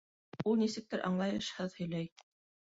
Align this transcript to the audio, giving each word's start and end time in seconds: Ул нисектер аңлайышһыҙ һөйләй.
Ул 0.51 0.57
нисектер 0.61 1.05
аңлайышһыҙ 1.11 1.79
һөйләй. 1.83 2.11